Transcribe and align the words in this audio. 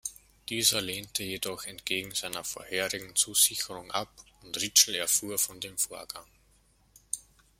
Dieser 0.49 0.81
lehnte 0.81 1.21
jedoch 1.21 1.65
entgegen 1.65 2.15
seiner 2.15 2.43
vorherigen 2.43 3.15
Zusicherung 3.15 3.91
ab, 3.91 4.09
und 4.41 4.59
Ritschl 4.59 4.95
erfuhr 4.95 5.37
von 5.37 5.59
dem 5.59 5.77
Vorgang. 5.77 6.25